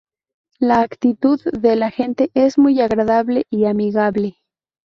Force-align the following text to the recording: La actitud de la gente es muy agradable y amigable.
La 0.57 0.81
actitud 0.81 1.39
de 1.43 1.75
la 1.75 1.91
gente 1.91 2.31
es 2.33 2.57
muy 2.57 2.81
agradable 2.81 3.45
y 3.51 3.65
amigable. 3.65 4.39